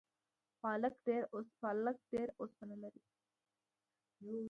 [0.61, 0.93] پالک
[2.11, 3.01] ډیره اوسپنه لري